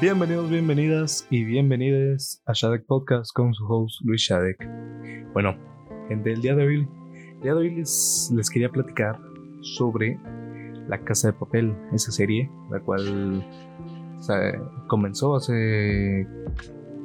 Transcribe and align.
Bienvenidos, 0.00 0.50
bienvenidas 0.50 1.26
y 1.30 1.44
bienvenidos 1.44 2.42
a 2.46 2.52
Shadek 2.54 2.86
Podcast 2.86 3.32
con 3.32 3.54
su 3.54 3.64
host 3.66 4.00
Luis 4.02 4.22
Shadek. 4.22 4.68
Bueno, 5.32 5.56
gente, 6.08 6.32
el 6.32 6.42
día 6.42 6.56
de 6.56 6.66
hoy, 6.66 6.88
el 7.14 7.40
día 7.40 7.54
de 7.54 7.60
hoy 7.60 7.76
les 7.76 8.50
quería 8.52 8.70
platicar 8.70 9.16
sobre 9.60 10.18
La 10.88 10.98
Casa 11.04 11.28
de 11.28 11.34
Papel, 11.34 11.76
esa 11.92 12.10
serie, 12.10 12.50
la 12.70 12.80
cual 12.80 13.46
comenzó 14.88 15.36
hace 15.36 16.26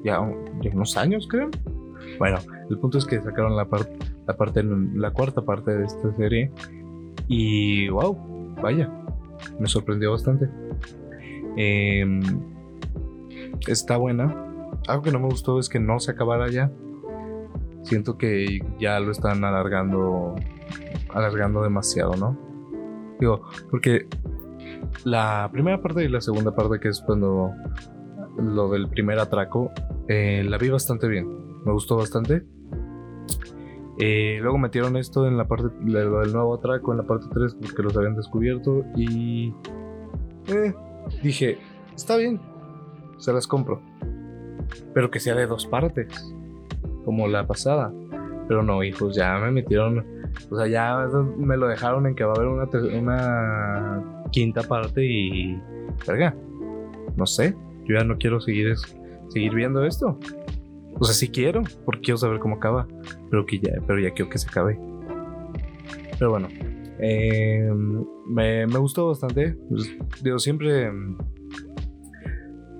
ya, 0.05 0.19
unos 0.19 0.97
años, 0.97 1.27
creo. 1.27 1.49
Bueno, 2.19 2.37
el 2.69 2.77
punto 2.77 2.99
es 2.99 3.05
que 3.05 3.21
sacaron 3.21 3.55
la, 3.55 3.67
la, 4.27 4.37
parte, 4.37 4.63
la 4.63 5.11
cuarta 5.11 5.41
parte 5.41 5.75
de 5.75 5.85
esta 5.85 6.15
serie 6.15 6.51
y 7.27 7.89
wow, 7.89 8.55
vaya, 8.61 8.89
me 9.59 9.67
sorprendió 9.67 10.11
bastante. 10.11 10.47
Eh, 11.57 12.05
está 13.67 13.97
buena. 13.97 14.43
Algo 14.87 15.01
que 15.01 15.11
no 15.11 15.19
me 15.19 15.25
gustó 15.25 15.59
es 15.59 15.69
que 15.69 15.79
no 15.79 15.99
se 15.99 16.11
acabara 16.11 16.49
ya. 16.49 16.71
Siento 17.81 18.17
que 18.17 18.59
ya 18.79 18.99
lo 18.99 19.11
están 19.11 19.43
alargando, 19.43 20.35
alargando 21.13 21.63
demasiado, 21.63 22.15
¿no? 22.15 22.37
Digo, 23.19 23.41
porque 23.71 24.07
la 25.03 25.49
primera 25.51 25.81
parte 25.81 26.03
y 26.03 26.09
la 26.09 26.21
segunda 26.21 26.55
parte, 26.55 26.79
que 26.79 26.89
es 26.89 27.01
cuando 27.01 27.51
lo 28.37 28.69
del 28.69 28.87
primer 28.87 29.19
atraco, 29.19 29.71
eh, 30.07 30.43
la 30.45 30.57
vi 30.57 30.69
bastante 30.69 31.07
bien. 31.07 31.27
Me 31.65 31.71
gustó 31.71 31.97
bastante. 31.97 32.43
Eh, 33.97 34.39
luego 34.41 34.57
metieron 34.57 34.97
esto 34.97 35.25
en 35.25 35.37
la 35.37 35.47
parte 35.47 35.69
del 35.81 36.33
nuevo 36.33 36.55
atraco, 36.55 36.91
en 36.91 36.97
la 36.97 37.03
parte 37.03 37.27
3, 37.33 37.55
porque 37.61 37.83
los 37.83 37.95
habían 37.97 38.15
descubierto. 38.15 38.83
Y 38.95 39.53
eh, 40.47 40.73
dije, 41.23 41.57
está 41.95 42.17
bien, 42.17 42.39
se 43.17 43.31
las 43.33 43.47
compro. 43.47 43.81
Pero 44.93 45.09
que 45.09 45.19
sea 45.19 45.35
de 45.35 45.47
dos 45.47 45.65
partes, 45.65 46.33
como 47.05 47.27
la 47.27 47.47
pasada. 47.47 47.93
Pero 48.47 48.63
no, 48.63 48.83
hijos, 48.83 49.15
ya 49.15 49.39
me 49.39 49.51
metieron, 49.51 50.05
o 50.51 50.57
sea, 50.57 50.67
ya 50.67 51.07
me 51.37 51.57
lo 51.57 51.67
dejaron 51.67 52.05
en 52.05 52.15
que 52.15 52.23
va 52.23 52.33
a 52.33 52.35
haber 52.35 52.47
una, 52.47 52.69
una 52.99 54.03
quinta 54.31 54.61
parte 54.63 55.03
y... 55.03 55.59
Verga, 56.05 56.35
no 57.15 57.25
sé, 57.25 57.55
yo 57.87 57.97
ya 57.97 58.03
no 58.03 58.17
quiero 58.17 58.39
seguir, 58.41 58.75
seguir 59.29 59.53
viendo 59.53 59.85
esto. 59.85 60.19
O 60.99 61.03
sea, 61.03 61.13
sí 61.13 61.29
quiero, 61.29 61.61
porque 61.83 62.01
quiero 62.01 62.17
saber 62.17 62.39
cómo 62.39 62.55
acaba, 62.55 62.87
pero, 63.29 63.45
que 63.45 63.59
ya, 63.59 63.73
pero 63.85 63.99
ya 63.99 64.11
quiero 64.11 64.29
que 64.29 64.37
se 64.37 64.47
acabe. 64.47 64.79
Pero 66.17 66.31
bueno, 66.31 66.47
eh, 66.99 67.69
me, 68.27 68.65
me, 68.67 68.77
gustó 68.77 69.07
bastante. 69.07 69.57
Pues, 69.69 69.93
digo, 70.23 70.39
siempre 70.39 70.89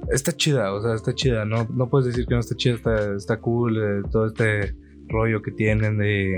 está 0.09 0.31
chida, 0.31 0.73
o 0.73 0.81
sea, 0.81 0.93
está 0.93 1.13
chida, 1.13 1.45
no, 1.45 1.67
no 1.73 1.89
puedes 1.89 2.07
decir 2.07 2.25
que 2.25 2.35
no 2.35 2.39
está 2.39 2.55
chida, 2.55 2.75
está, 2.75 3.15
está 3.15 3.39
cool, 3.39 3.77
eh, 3.77 4.01
todo 4.11 4.27
este 4.27 4.75
rollo 5.07 5.41
que 5.41 5.51
tienen 5.51 5.97
de 5.97 6.35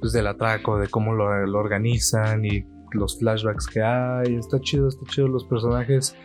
pues 0.00 0.12
del 0.12 0.26
atraco, 0.26 0.78
de 0.78 0.88
cómo 0.88 1.12
lo, 1.12 1.24
organizan 1.58 2.44
y 2.44 2.64
los 2.92 3.18
flashbacks 3.18 3.66
que 3.66 3.82
hay, 3.82 4.36
está 4.36 4.60
chido, 4.60 4.88
está 4.88 5.04
chido 5.06 5.28
los 5.28 5.44
personajes, 5.44 6.16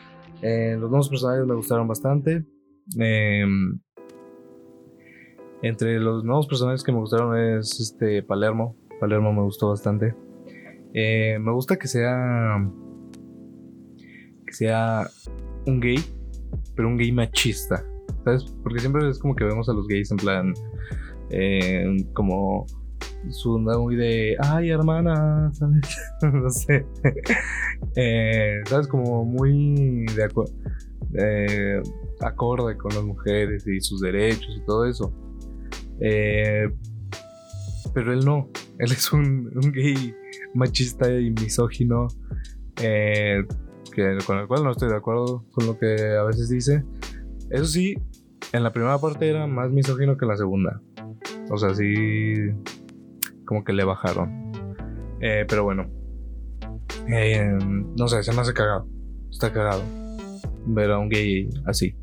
eh, 0.44 0.76
los 0.78 0.90
nuevos 0.90 1.10
personajes 1.10 1.46
me 1.46 1.56
gustaron 1.56 1.88
bastante. 1.88 2.46
Em, 3.00 3.80
entre 5.62 6.00
los 6.00 6.26
nuevos 6.26 6.48
personajes 6.48 6.84
que 6.84 6.92
me 6.92 7.00
gustaron 7.00 7.38
es 7.38 7.80
este 7.80 8.22
Palermo, 8.24 8.76
Palermo 9.00 9.32
me 9.32 9.42
gustó 9.42 9.70
bastante. 9.70 10.14
Eh, 10.94 11.38
me 11.40 11.52
gusta 11.54 11.78
que 11.78 11.88
sea 11.88 12.58
que 14.46 14.54
sea 14.54 15.08
un 15.66 15.80
gay, 15.80 15.98
pero 16.76 16.90
un 16.90 16.98
gay 16.98 17.14
machista. 17.14 17.84
¿Sabes? 18.26 18.44
Porque 18.64 18.80
siempre 18.80 19.08
es 19.10 19.20
como 19.20 19.36
que 19.36 19.46
vemos 19.46 19.70
a 19.70 19.74
los 19.74 19.88
gays 19.88 20.12
en 20.12 20.18
plan. 20.18 20.54
Eh, 21.30 21.86
como 22.14 22.66
su 23.30 23.54
onda 23.54 23.78
muy 23.78 23.96
de. 23.96 24.36
¡Ay, 24.40 24.70
hermana! 24.70 25.52
¿Sabes? 25.54 25.82
no 26.22 26.50
sé. 26.50 26.86
Eh, 27.96 28.62
¿Sabes? 28.66 28.88
Como 28.88 29.26
muy 29.26 30.06
de 30.16 30.30
eh, 31.16 31.82
acorde 32.22 32.78
con 32.78 32.94
las 32.96 33.04
mujeres 33.04 33.68
y 33.68 33.80
sus 33.82 34.02
derechos 34.02 34.56
y 34.58 34.66
todo 34.66 34.86
eso. 34.86 35.14
pero 37.94 38.14
él 38.14 38.26
no. 38.26 38.50
Él 38.80 38.92
es 38.92 39.12
un, 39.14 39.52
gay 39.74 40.16
machista 40.54 41.12
y 41.12 41.30
misógino. 41.30 42.08
Eh, 42.82 43.44
con 44.26 44.40
el 44.40 44.48
cual 44.48 44.64
no 44.64 44.72
estoy 44.72 44.90
de 44.90 44.96
acuerdo 44.96 45.46
con 45.52 45.68
lo 45.68 45.78
que 45.78 46.16
a 46.18 46.24
veces 46.24 46.50
dice. 46.50 46.84
Eso 47.50 47.66
sí, 47.66 47.96
en 48.52 48.64
la 48.64 48.72
primera 48.72 48.98
parte 48.98 49.30
era 49.30 49.46
más 49.48 49.70
misógino 49.72 50.18
que 50.18 50.26
en 50.26 50.30
la 50.30 50.38
segunda. 50.38 50.82
O 51.50 51.58
sea, 51.58 51.74
sí, 51.76 52.34
como 53.46 53.64
que 53.64 53.74
le 53.74 53.84
bajaron. 53.84 54.52
Eh, 55.22 55.46
pero 55.48 55.64
bueno, 55.64 55.88
eh, 57.08 57.58
no 57.98 58.08
sé, 58.08 58.24
se 58.24 58.34
me 58.34 58.42
hace 58.42 58.54
cagado. 58.54 58.88
Está 59.32 59.52
cagado 59.52 59.82
ver 60.66 60.92
a 60.92 61.00
un 61.00 61.10
gay 61.10 61.50
así. 61.66 61.96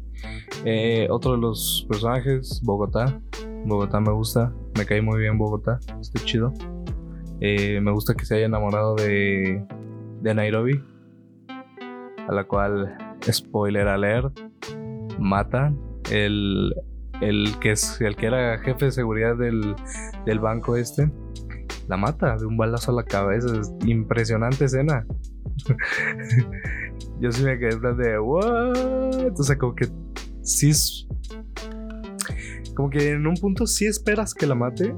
Eh, 0.64 1.06
otro 1.10 1.32
de 1.32 1.38
los 1.38 1.86
personajes, 1.88 2.60
Bogotá. 2.64 3.20
Bogotá 3.64 4.00
me 4.00 4.12
gusta, 4.12 4.52
me 4.76 4.86
cae 4.86 5.02
muy 5.02 5.20
bien 5.20 5.36
Bogotá, 5.36 5.78
está 6.00 6.18
chido. 6.24 6.52
me 7.40 7.90
gusta 7.90 8.14
que 8.14 8.24
se 8.24 8.36
haya 8.36 8.46
enamorado 8.46 8.94
de, 8.94 9.62
de 10.22 10.34
Nairobi, 10.34 10.82
a 12.26 12.32
la 12.32 12.44
cual, 12.44 12.96
spoiler 13.30 13.86
alert, 13.86 14.38
mata 15.18 15.74
el, 16.10 16.74
el, 17.20 17.58
que, 17.60 17.72
es, 17.72 18.00
el 18.00 18.16
que 18.16 18.26
era 18.26 18.58
jefe 18.58 18.86
de 18.86 18.92
seguridad 18.92 19.36
del, 19.36 19.74
del 20.24 20.38
banco 20.38 20.76
este. 20.76 21.10
La 21.90 21.96
mata 21.96 22.36
de 22.36 22.46
un 22.46 22.56
balazo 22.56 22.92
a 22.92 22.94
la 22.94 23.02
cabeza. 23.02 23.48
Es 23.60 23.74
impresionante 23.84 24.66
escena. 24.66 25.04
Yo 27.20 27.32
sí 27.32 27.42
me 27.42 27.58
quedé 27.58 27.72
en 27.72 27.96
de, 27.96 28.20
¿what? 28.20 29.34
O 29.36 29.42
sea, 29.42 29.58
como 29.58 29.74
que 29.74 29.88
sí 30.40 30.70
es. 30.70 31.08
Como 32.76 32.90
que 32.90 33.10
en 33.10 33.26
un 33.26 33.34
punto 33.34 33.66
sí 33.66 33.86
esperas 33.86 34.34
que 34.34 34.46
la 34.46 34.54
mate, 34.54 34.94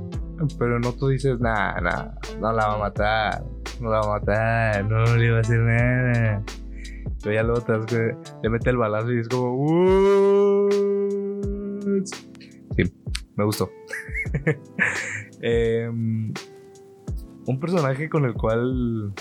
pero 0.59 0.77
en 0.77 0.85
otro 0.85 1.09
dices, 1.09 1.41
nah, 1.41 1.81
nah, 1.81 2.11
no 2.39 2.53
la 2.53 2.69
va 2.69 2.75
a 2.75 2.79
matar, 2.79 3.43
no 3.81 3.91
la 3.91 4.01
va 4.01 4.05
a 4.05 4.19
matar, 4.19 4.85
no 4.85 5.17
le 5.17 5.31
va 5.31 5.39
a 5.39 5.41
hacer 5.41 5.61
nada. 5.61 6.45
Pero 7.23 7.35
ya 7.35 7.43
luego 7.43 7.63
te 7.63 7.73
le 8.43 8.51
mete 8.51 8.69
el 8.69 8.77
balazo 8.77 9.11
y 9.13 9.21
es 9.21 9.29
como. 9.31 10.69
Sí, 12.77 12.83
me 13.35 13.45
gustó. 13.47 13.71
Em, 15.45 16.33
un 17.47 17.61
personaje 17.61 18.09
con 18.09 18.25
el 18.25 18.35
cual. 18.35 19.13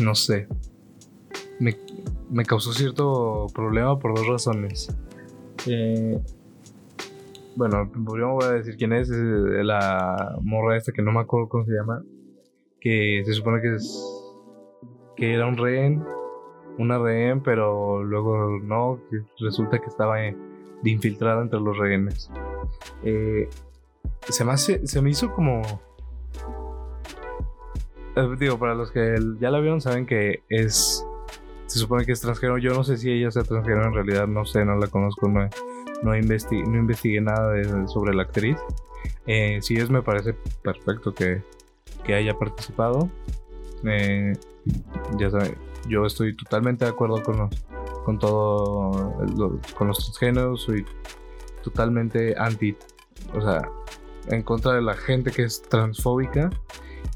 No 0.00 0.14
sé. 0.14 0.48
Me, 1.58 1.76
me 2.30 2.44
causó 2.44 2.72
cierto 2.72 3.46
problema 3.54 3.98
por 3.98 4.14
dos 4.14 4.26
razones. 4.26 4.94
Eh, 5.66 6.18
bueno, 7.56 7.90
primero 7.90 8.34
voy 8.34 8.44
a 8.44 8.52
decir 8.52 8.76
quién 8.76 8.92
es. 8.92 9.08
La 9.08 10.36
morra 10.42 10.76
esta 10.76 10.92
que 10.92 11.02
no 11.02 11.12
me 11.12 11.20
acuerdo 11.20 11.48
cómo 11.48 11.64
se 11.64 11.72
llama. 11.72 12.02
Que 12.80 13.22
se 13.24 13.32
supone 13.32 13.62
que 13.62 13.74
es. 13.74 14.04
Que 15.16 15.34
era 15.34 15.46
un 15.46 15.56
rehén 15.56 16.04
una 16.78 16.98
rehén, 16.98 17.42
pero 17.42 18.04
luego 18.04 18.58
no, 18.62 19.00
resulta 19.38 19.78
que 19.78 19.86
estaba 19.86 20.16
de 20.16 20.36
infiltrada 20.84 21.42
entre 21.42 21.60
los 21.60 21.76
rehenes. 21.76 22.30
Eh, 23.02 23.48
se, 24.28 24.44
me 24.44 24.56
se 24.56 25.02
me 25.02 25.10
hizo 25.10 25.32
como... 25.32 25.62
Eh, 28.16 28.36
digo, 28.38 28.58
para 28.58 28.74
los 28.74 28.90
que 28.90 29.16
ya 29.38 29.50
la 29.50 29.60
vieron 29.60 29.80
saben 29.80 30.06
que 30.06 30.42
es... 30.48 31.04
Se 31.66 31.78
supone 31.78 32.06
que 32.06 32.12
es 32.12 32.20
transgénero. 32.20 32.58
Yo 32.58 32.72
no 32.72 32.84
sé 32.84 32.96
si 32.96 33.10
ella 33.10 33.30
sea 33.30 33.42
transgénero 33.42 33.86
en 33.86 33.94
realidad, 33.94 34.26
no 34.26 34.44
sé, 34.44 34.64
no 34.64 34.76
la 34.76 34.86
conozco, 34.86 35.28
no, 35.28 35.48
no, 36.02 36.16
investigué 36.16 37.20
nada 37.20 37.54
sobre 37.88 38.14
la 38.14 38.22
actriz. 38.22 38.56
Eh, 39.26 39.58
si 39.60 39.74
es, 39.76 39.90
me 39.90 40.00
parece 40.00 40.34
perfecto 40.62 41.12
que, 41.12 41.42
que 42.04 42.14
haya 42.14 42.38
participado. 42.38 43.10
ya 45.18 45.30
saben, 45.30 45.56
yo 45.88 46.06
estoy 46.06 46.36
totalmente 46.36 46.84
de 46.84 46.92
acuerdo 46.92 47.22
con, 47.22 47.38
los, 47.38 47.50
con 48.04 48.18
todo, 48.18 49.12
con 49.76 49.88
los 49.88 49.98
transgéneros, 49.98 50.62
soy 50.62 50.84
totalmente 51.64 52.36
anti, 52.38 52.76
o 53.34 53.40
sea, 53.40 53.68
en 54.28 54.42
contra 54.42 54.74
de 54.74 54.82
la 54.82 54.94
gente 54.94 55.32
que 55.32 55.42
es 55.42 55.62
transfóbica 55.62 56.50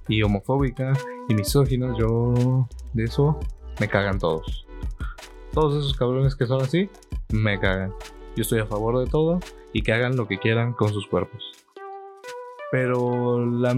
y 0.09 0.23
homofóbica 0.23 0.93
y 1.29 1.35
misógina, 1.35 1.95
yo 1.99 2.67
de 2.93 3.05
eso 3.05 3.39
me 3.79 3.89
cagan 3.89 4.19
todos. 4.19 4.67
Todos 5.53 5.85
esos 5.85 5.97
cabrones 5.97 6.35
que 6.37 6.47
son 6.47 6.63
así, 6.63 6.89
me 7.33 7.59
cagan. 7.59 7.93
yo 8.37 8.43
estoy 8.43 8.61
a 8.61 8.67
favor 8.67 8.99
de 8.99 9.11
todo 9.11 9.41
y 9.73 9.83
que 9.83 9.93
hagan 9.93 10.17
lo 10.17 10.27
que 10.29 10.39
quieran 10.39 10.73
con 10.73 10.93
sus 10.93 11.07
cuerpos. 11.07 11.53
Pero 12.71 13.45
la, 13.45 13.77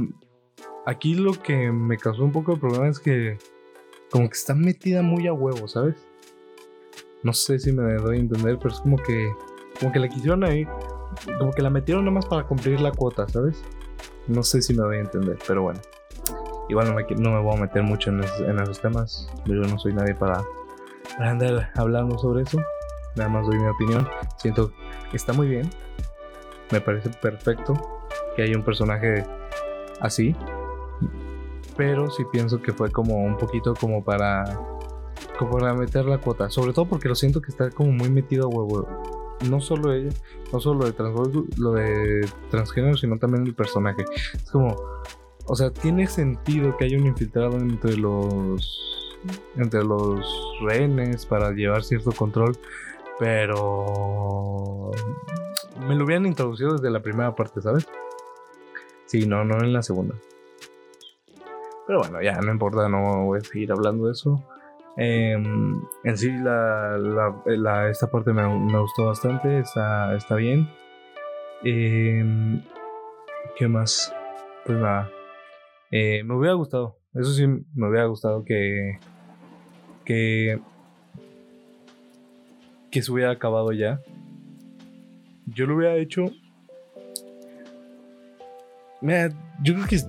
aquí 0.87 1.15
lo 1.15 1.33
que 1.33 1.73
me 1.73 1.97
causó 1.97 2.25
un 2.25 2.33
poco 2.33 2.55
de 2.55 2.61
problema 2.61 2.89
es 2.89 2.99
que 2.99 3.39
como 4.11 4.29
que 4.29 4.35
está 4.35 4.55
metida 4.55 5.03
muy 5.03 5.27
a 5.27 5.33
huevo, 5.33 5.67
¿sabes? 5.69 5.97
No 7.23 7.33
sé 7.33 7.59
si 7.59 7.73
me 7.73 7.95
doy 7.95 8.17
a 8.17 8.21
entender, 8.21 8.59
pero 8.59 8.75
es 8.75 8.81
como 8.81 8.97
que 8.97 9.33
como 9.81 9.93
que 9.93 9.99
la 9.99 10.09
quisieron 10.09 10.45
ahí, 10.45 10.67
como 11.39 11.53
que 11.53 11.63
la 11.63 11.71
metieron 11.71 12.05
nomás 12.05 12.27
para 12.27 12.47
cumplir 12.47 12.81
la 12.81 12.93
cuota, 12.93 13.29
¿sabes? 13.29 13.63
No 14.29 14.43
sé 14.43 14.63
si 14.63 14.75
me 14.75 14.83
doy 14.83 14.99
a 14.99 15.01
entender, 15.01 15.39
pero 15.47 15.63
bueno. 15.63 15.81
Igual 16.69 16.89
no 16.89 16.95
me, 16.95 17.03
no 17.17 17.31
me 17.31 17.41
voy 17.41 17.57
a 17.57 17.61
meter 17.61 17.83
mucho 17.83 18.11
en, 18.11 18.23
esos 18.23 18.81
temas. 18.81 19.29
Yo 19.45 19.55
no 19.55 19.79
soy 19.79 19.93
nadie 19.93 20.15
para, 20.15 20.43
andar 21.19 21.71
hablando 21.77 22.19
sobre 22.19 22.43
eso. 22.43 22.59
Nada 23.17 23.29
más 23.29 23.47
doy 23.47 23.59
mi 23.59 23.69
opinión. 23.69 24.09
Siento 24.37 24.73
que 25.11 25.17
está 25.17 25.33
muy 25.33 25.49
bien. 25.49 25.69
Me 26.71 26.81
parece 26.81 27.11
perfecto 27.11 27.75
que 28.37 28.43
haya 28.43 28.57
un 28.57 28.65
personaje 28.65 29.25
así. 30.01 30.35
Pero 31.77 32.11
sí 32.11 32.25
pienso 32.31 32.61
que 32.61 32.73
fue 32.73 32.91
como 32.91 33.23
un 33.25 33.37
poquito 33.37 33.75
como 33.75 34.05
para 34.05 34.45
como 35.39 35.59
para 35.59 35.75
meter 35.75 36.05
la 36.05 36.19
cuota. 36.19 36.51
Sobre 36.51 36.73
todo 36.73 36.87
porque 36.87 37.09
lo 37.09 37.15
siento 37.15 37.41
que 37.41 37.51
está 37.51 37.71
como 37.71 37.93
muy 37.93 38.11
metido 38.11 38.47
a 38.47 38.49
huevo 38.49 39.13
no 39.49 39.61
solo 39.61 39.93
ella, 39.93 40.11
no 40.53 40.61
solo 40.61 40.81
lo 40.81 40.91
de, 40.91 41.45
lo 41.57 41.73
de 41.73 42.29
transgénero, 42.51 42.97
sino 42.97 43.19
también 43.19 43.47
el 43.47 43.55
personaje. 43.55 44.05
Es 44.35 44.51
como, 44.51 44.77
o 45.47 45.57
sea, 45.57 45.71
tiene 45.71 46.07
sentido 46.07 46.77
que 46.77 46.85
haya 46.85 46.99
un 46.99 47.07
infiltrado 47.07 47.59
entre 47.59 47.97
los 47.97 48.93
entre 49.57 49.85
los 49.85 50.27
rehenes 50.63 51.27
para 51.27 51.53
llevar 51.53 51.85
cierto 51.85 52.13
control, 52.13 52.57
pero 53.19 54.91
me 55.87 55.95
lo 55.95 56.05
hubieran 56.05 56.27
introducido 56.27 56.73
desde 56.73 56.91
la 56.91 57.01
primera 57.01 57.35
parte, 57.35 57.61
¿sabes? 57.63 57.87
Sí, 59.07 59.27
no, 59.27 59.45
no 59.45 59.59
en 59.59 59.73
la 59.73 59.83
segunda. 59.83 60.15
Pero 61.87 61.99
bueno, 61.99 62.23
ya 62.23 62.41
no 62.41 62.51
importa, 62.51 62.89
no 62.89 63.25
voy 63.25 63.39
a 63.39 63.45
seguir 63.45 63.73
hablando 63.73 64.07
de 64.07 64.13
eso. 64.13 64.43
Em, 64.97 65.83
en 66.05 66.19
sí, 66.19 66.31
la, 66.31 67.89
esta 67.91 68.11
parte 68.11 68.33
me, 68.33 68.47
gustó 68.79 69.07
bastante, 69.07 69.61
está, 69.61 70.15
está 70.15 70.37
bien. 70.37 70.69
Em, 71.65 72.63
¿Qué 73.57 73.69
más? 73.69 74.15
Pues 74.65 74.79
nada. 74.79 75.11
Eh, 75.93 76.23
me 76.25 76.35
hubiera 76.35 76.55
gustado, 76.55 76.97
eso 77.15 77.33
sí, 77.33 77.47
me 77.47 77.89
hubiera 77.89 78.07
gustado 78.07 78.45
que. 78.45 78.99
que. 80.05 80.59
que 82.91 83.03
se 83.03 83.13
hubiera 83.13 83.31
acabado 83.31 83.73
ya. 83.73 84.01
Yo 85.47 85.67
lo 85.67 85.77
hubiera 85.77 85.97
hecho. 85.97 86.25
Mira, 89.03 89.29
yo 89.63 89.75
creo 89.75 89.87
que 89.87 90.01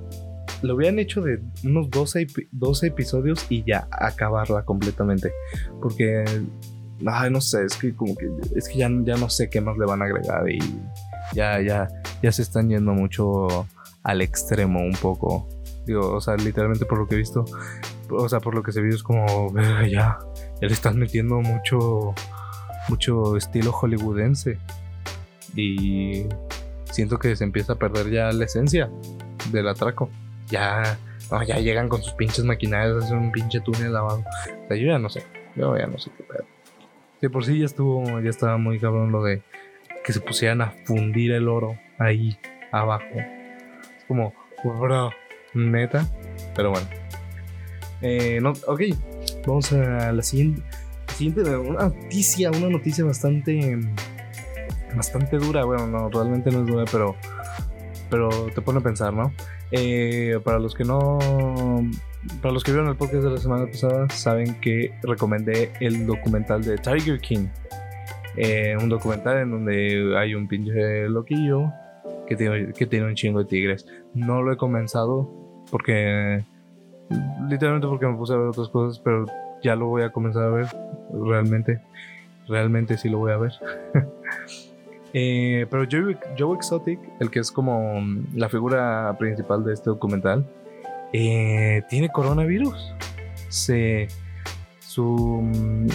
lo 0.61 0.75
hubieran 0.75 0.99
hecho 0.99 1.21
de 1.21 1.41
unos 1.65 1.89
12, 1.89 2.27
12 2.51 2.87
episodios 2.87 3.45
y 3.49 3.63
ya 3.63 3.87
acabarla 3.91 4.63
completamente. 4.63 5.33
Porque, 5.81 6.23
ay, 7.05 7.29
no 7.29 7.41
sé, 7.41 7.65
es 7.65 7.75
que 7.75 7.93
como 7.93 8.15
que, 8.15 8.29
es 8.55 8.69
que 8.69 8.77
ya, 8.77 8.89
ya 9.03 9.17
no 9.17 9.29
sé 9.29 9.49
qué 9.49 9.59
más 9.59 9.77
le 9.77 9.85
van 9.85 10.01
a 10.01 10.05
agregar 10.05 10.49
y 10.49 10.59
ya, 11.33 11.59
ya, 11.61 11.89
ya 12.21 12.31
se 12.31 12.43
están 12.43 12.69
yendo 12.69 12.93
mucho 12.93 13.67
al 14.03 14.21
extremo 14.21 14.79
un 14.79 14.93
poco. 14.93 15.49
O 15.95 16.21
sea, 16.21 16.35
literalmente 16.35 16.85
por 16.85 16.97
lo 16.97 17.07
que 17.07 17.15
he 17.15 17.17
visto, 17.17 17.45
o 18.09 18.29
sea, 18.29 18.39
por 18.39 18.55
lo 18.55 18.63
que 18.63 18.71
se 18.71 18.81
vio 18.81 18.95
es 18.95 19.03
como, 19.03 19.53
ya, 19.89 20.19
ya 20.61 20.67
le 20.67 20.93
metiendo 20.95 21.41
mucho, 21.41 22.13
mucho 22.89 23.37
estilo 23.37 23.71
hollywoodense. 23.71 24.57
Y 25.55 26.25
siento 26.91 27.19
que 27.19 27.35
se 27.35 27.43
empieza 27.43 27.73
a 27.73 27.75
perder 27.75 28.09
ya 28.09 28.31
la 28.31 28.45
esencia 28.45 28.89
del 29.51 29.67
atraco 29.67 30.09
ya, 30.53 30.97
ya 31.47 31.59
llegan 31.59 31.89
con 31.89 32.01
sus 32.01 32.13
pinches 32.13 32.45
maquinarias, 32.45 33.03
hacen 33.03 33.17
un 33.17 33.31
pinche 33.31 33.59
túnel 33.61 33.93
lavado. 33.93 34.19
O 34.19 34.67
sea, 34.67 34.77
yo 34.77 34.87
ya 34.87 34.99
no 34.99 35.09
sé, 35.09 35.23
yo 35.55 35.77
ya 35.77 35.87
no 35.87 35.97
sé 35.97 36.11
qué 36.17 36.23
pedo. 36.23 36.45
De 37.21 37.29
por 37.29 37.45
sí 37.45 37.59
ya 37.59 37.65
estuvo, 37.65 38.19
ya 38.19 38.29
estaba 38.29 38.57
muy 38.57 38.79
cabrón 38.79 39.11
lo 39.11 39.23
de 39.23 39.41
que 40.03 40.13
se 40.13 40.19
pusieran 40.19 40.61
a 40.61 40.73
fundir 40.85 41.31
el 41.31 41.47
oro 41.47 41.77
ahí 41.97 42.37
abajo. 42.71 43.15
Es 43.15 44.05
como, 44.07 44.33
bro, 44.63 45.11
neta. 45.53 46.07
Pero 46.55 46.71
bueno. 46.71 46.87
Eh, 48.01 48.39
no, 48.41 48.51
ok, 48.67 48.81
vamos 49.47 49.71
a 49.71 50.11
la 50.11 50.21
siguiente. 50.21 50.61
Siguiente, 51.15 51.55
una 51.55 51.83
noticia, 51.89 52.51
una 52.51 52.69
noticia 52.69 53.05
bastante, 53.05 53.79
bastante 54.95 55.37
dura. 55.37 55.63
Bueno, 55.63 55.87
no, 55.87 56.09
realmente 56.09 56.51
no 56.51 56.61
es 56.61 56.67
dura, 56.67 56.85
pero, 56.91 57.15
pero 58.09 58.29
te 58.53 58.61
pone 58.61 58.79
a 58.79 58.81
pensar, 58.81 59.13
¿no? 59.13 59.31
Eh, 59.71 60.39
para 60.43 60.59
los 60.59 60.75
que 60.75 60.83
no. 60.83 61.19
Para 62.41 62.53
los 62.53 62.63
que 62.63 62.71
vieron 62.71 62.89
el 62.89 62.95
podcast 62.95 63.23
de 63.23 63.29
la 63.31 63.37
semana 63.37 63.65
pasada, 63.67 64.09
saben 64.09 64.59
que 64.59 64.93
recomendé 65.03 65.71
el 65.79 66.05
documental 66.05 66.63
de 66.63 66.77
Tiger 66.77 67.19
King. 67.19 67.47
Eh, 68.35 68.75
un 68.81 68.89
documental 68.89 69.37
en 69.39 69.51
donde 69.51 70.15
hay 70.17 70.33
un 70.33 70.47
pinche 70.47 71.07
loquillo 71.07 71.71
que 72.27 72.35
tiene, 72.35 72.73
que 72.73 72.87
tiene 72.87 73.05
un 73.05 73.15
chingo 73.15 73.39
de 73.39 73.45
tigres. 73.45 73.85
No 74.13 74.41
lo 74.41 74.53
he 74.53 74.57
comenzado 74.57 75.42
porque. 75.73 76.45
Literalmente 77.49 77.87
porque 77.87 78.05
me 78.05 78.15
puse 78.15 78.33
a 78.33 78.37
ver 78.37 78.47
otras 78.47 78.69
cosas, 78.69 78.99
pero 78.99 79.25
ya 79.63 79.75
lo 79.75 79.87
voy 79.87 80.03
a 80.03 80.11
comenzar 80.11 80.43
a 80.43 80.49
ver. 80.49 80.67
Realmente. 81.11 81.81
Realmente 82.47 82.95
sí 82.95 83.09
lo 83.09 83.17
voy 83.17 83.31
a 83.31 83.37
ver. 83.37 83.53
Eh, 85.15 85.67
pero 85.69 85.85
Joe, 85.87 86.55
Exotic, 86.55 86.99
el 87.19 87.29
que 87.29 87.37
es 87.37 87.51
como 87.51 88.01
mm, 88.01 88.29
la 88.35 88.49
figura 88.49 89.15
principal 89.19 89.63
de 89.63 89.75
este 89.75 89.91
documental, 89.91 90.43
eh, 91.13 91.83
tiene 91.87 92.09
coronavirus. 92.09 92.95
Se, 93.47 94.07
su, 94.79 95.41
mm, 95.43 95.87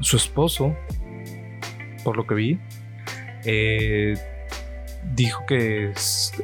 su 0.00 0.18
esposo, 0.18 0.76
por 2.04 2.18
lo 2.18 2.26
que 2.26 2.34
vi, 2.34 2.60
eh, 3.46 4.12
dijo 5.14 5.46
que 5.46 5.92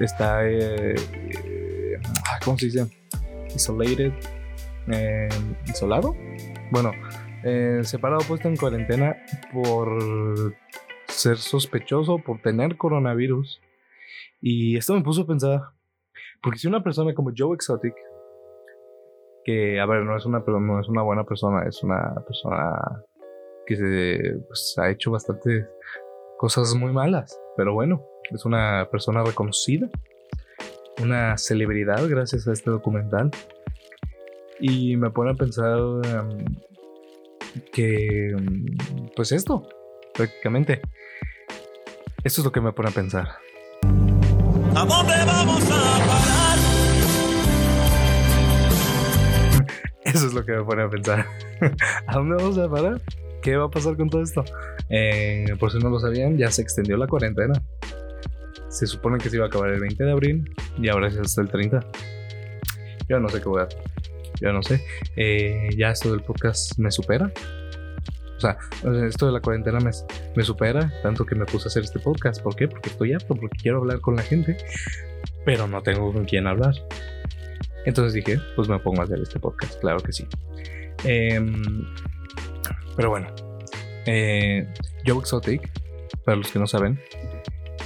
está, 0.01 0.41
¿cómo 2.45 2.59
se 2.59 2.67
dice? 2.67 2.87
Isolated, 3.55 4.13
isolado. 5.67 6.15
Bueno, 6.71 6.93
separado, 7.83 8.23
puesto 8.27 8.49
en 8.49 8.57
cuarentena 8.57 9.17
por 9.53 10.55
ser 11.09 11.37
sospechoso 11.37 12.19
por 12.19 12.41
tener 12.41 12.77
coronavirus. 12.77 13.61
Y 14.41 14.77
esto 14.77 14.95
me 14.95 15.03
puso 15.03 15.23
a 15.23 15.27
pensar, 15.27 15.61
porque 16.43 16.59
si 16.59 16.67
una 16.67 16.83
persona 16.83 17.15
como 17.15 17.31
Joe 17.37 17.55
Exotic, 17.55 17.95
que 19.45 19.81
a 19.81 19.87
ver, 19.87 20.05
no 20.05 20.17
es 20.17 20.25
una, 20.27 20.41
no 20.41 20.81
es 20.81 20.89
una 20.89 21.03
buena 21.03 21.25
persona, 21.25 21.65
es 21.67 21.83
una 21.83 22.15
persona 22.27 23.05
que 23.67 23.77
se 23.77 24.37
pues, 24.49 24.75
ha 24.79 24.91
hecho 24.91 25.13
bastante 25.13 25.67
cosas 26.39 26.75
muy 26.75 26.93
malas, 26.93 27.39
pero 27.57 27.75
bueno, 27.75 28.05
es 28.33 28.45
una 28.45 28.89
persona 28.91 29.23
reconocida, 29.23 29.89
una 31.01 31.37
celebridad 31.39 32.07
gracias 32.09 32.47
a 32.49 32.53
este 32.53 32.71
documental. 32.71 33.31
Y 34.61 34.97
me 34.97 35.11
pone 35.11 35.33
a 35.33 35.35
pensar 35.35 35.79
em, 36.05 36.45
que, 37.73 38.31
em, 38.31 38.67
pues 39.17 39.33
esto, 39.33 39.69
prácticamente. 40.15 40.81
Esto 42.25 42.41
es 42.41 42.45
lo 42.45 42.53
que 42.53 42.61
me 42.61 42.73
pone 42.73 42.91
a 42.91 42.93
pensar. 42.93 43.29
¿A 44.75 44.85
dónde 44.85 45.15
vamos 45.27 45.65
a 45.65 45.99
parar? 46.07 46.59
Eso 50.05 50.27
es 50.27 50.35
lo 50.35 50.45
que 50.45 50.53
me 50.53 50.65
pone 50.65 50.83
a 50.83 50.89
pensar. 50.89 51.27
¿A 52.07 52.15
dónde 52.15 52.37
vamos 52.37 52.59
a 52.59 52.69
parar? 52.69 53.01
¿Qué 53.43 53.57
va 53.57 53.65
a 53.65 53.71
pasar 53.71 53.97
con 53.97 54.09
todo 54.09 54.23
esto? 54.23 54.45
Eh, 54.89 55.47
por 55.59 55.73
si 55.73 55.79
no 55.79 55.91
lo 55.91 55.99
sabían, 55.99 56.39
ya 56.39 56.51
se 56.53 56.63
extendió 56.63 56.97
la 56.97 57.09
cuarentena. 57.09 57.61
Se 58.69 58.87
supone 58.87 59.19
que 59.19 59.29
se 59.29 59.37
iba 59.37 59.47
a 59.47 59.49
acabar 59.49 59.71
el 59.71 59.81
20 59.81 60.05
de 60.05 60.13
abril 60.13 60.55
y 60.79 60.89
ahora 60.89 61.09
es 61.09 61.17
hasta 61.17 61.43
el 61.43 61.49
30. 61.49 61.81
Yo 63.09 63.21
no 63.21 63.29
sé 63.29 63.41
qué 63.41 63.49
voy 63.49 63.63
a. 63.63 63.69
Yo 64.41 64.53
no 64.53 64.63
sé. 64.63 64.85
Eh, 65.17 65.71
ya 65.77 65.91
esto 65.91 66.11
del 66.11 66.23
podcast 66.23 66.79
me 66.79 66.91
supera. 66.91 67.33
O 68.37 68.41
sea, 68.41 68.59
esto 69.07 69.27
de 69.27 69.33
la 69.33 69.41
cuarentena 69.41 69.79
me, 69.79 69.91
me 70.35 70.43
supera, 70.43 70.93
tanto 71.03 71.25
que 71.25 71.37
me 71.37 71.45
puse 71.45 71.67
a 71.67 71.69
hacer 71.69 71.85
este 71.85 72.01
podcast. 72.01 72.43
¿Por 72.43 72.57
qué? 72.57 72.67
Porque 72.67 72.91
estoy 72.91 73.13
harto, 73.13 73.37
porque 73.37 73.57
quiero 73.61 73.79
hablar 73.79 74.01
con 74.01 74.17
la 74.17 74.23
gente, 74.23 74.57
pero 75.45 75.69
no 75.69 75.81
tengo 75.83 76.13
con 76.13 76.25
quién 76.25 76.49
hablar. 76.49 76.75
Entonces 77.85 78.15
dije, 78.15 78.41
pues 78.57 78.69
me 78.69 78.79
pongo 78.79 79.01
a 79.01 79.05
hacer 79.05 79.21
este 79.21 79.39
podcast, 79.39 79.81
claro 79.81 80.01
que 80.01 80.13
sí. 80.13 80.27
Em, 81.05 81.85
pero 82.97 83.11
bueno, 83.11 83.29
eh, 84.07 84.67
Joe 85.07 85.19
Exotic, 85.19 85.71
para 86.25 86.37
los 86.37 86.51
que 86.51 86.59
no 86.59 86.67
saben, 86.67 87.01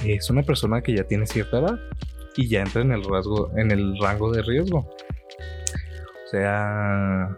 es 0.05 0.29
una 0.29 0.43
persona 0.43 0.81
que 0.81 0.95
ya 0.95 1.03
tiene 1.03 1.25
cierta 1.25 1.59
edad 1.59 1.79
y 2.37 2.47
ya 2.47 2.61
entra 2.61 2.81
en 2.81 2.91
el 2.91 3.03
rasgo, 3.03 3.51
en 3.57 3.71
el 3.71 3.97
rango 3.99 4.31
de 4.31 4.41
riesgo. 4.43 4.79
O 4.79 6.29
sea, 6.29 7.37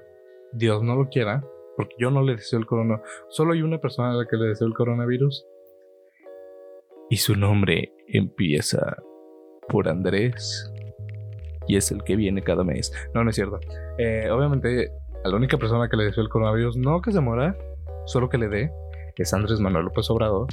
Dios 0.53 0.83
no 0.83 0.95
lo 0.95 1.09
quiera, 1.09 1.43
porque 1.77 1.95
yo 1.97 2.11
no 2.11 2.21
le 2.21 2.35
deseo 2.35 2.59
el 2.59 2.65
coronavirus. 2.65 3.07
Solo 3.29 3.53
hay 3.53 3.61
una 3.61 3.79
persona 3.79 4.11
a 4.11 4.15
la 4.15 4.25
que 4.27 4.37
le 4.37 4.47
deseo 4.47 4.67
el 4.67 4.73
coronavirus 4.73 5.45
Y 7.09 7.17
su 7.17 7.35
nombre 7.35 7.93
empieza 8.07 8.97
por 9.67 9.87
Andrés. 9.87 10.71
Y 11.67 11.77
es 11.77 11.91
el 11.91 12.03
que 12.03 12.15
viene 12.15 12.41
cada 12.41 12.63
mes. 12.63 12.91
No, 13.13 13.23
no 13.23 13.29
es 13.29 13.35
cierto. 13.35 13.59
Eh, 13.97 14.29
obviamente, 14.31 14.91
a 15.23 15.29
la 15.29 15.35
única 15.35 15.57
persona 15.57 15.87
que 15.87 15.97
le 15.97 16.05
deseo 16.05 16.23
el 16.23 16.29
coronavirus, 16.29 16.77
no 16.77 17.01
que 17.01 17.11
se 17.11 17.21
muera, 17.21 17.55
solo 18.05 18.27
que 18.27 18.37
le 18.37 18.47
dé, 18.47 18.71
es 19.19 19.33
Andrés 19.33 19.59
Manuel 19.59 19.85
López 19.85 20.09
Obrador. 20.09 20.47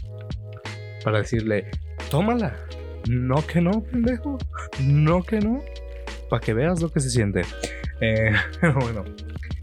Para 1.05 1.19
decirle, 1.19 1.71
tómala. 2.11 2.57
No 3.09 3.47
que 3.47 3.61
no, 3.61 3.83
pendejo. 3.83 4.39
No 4.81 5.23
que 5.23 5.41
no. 5.41 5.63
Para 6.29 6.41
que 6.41 6.55
veas 6.55 6.81
lo 6.83 6.91
que 6.91 7.01
se 7.01 7.11
siente. 7.11 7.43
Eh, 8.01 8.33
bueno, 8.81 9.05